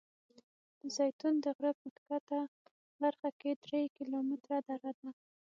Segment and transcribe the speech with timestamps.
[0.79, 2.39] د زیتون د غره په ښکته
[3.01, 5.09] برخه کې درې کیلومتره دره ده.